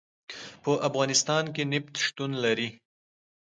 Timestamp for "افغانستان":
0.87-1.43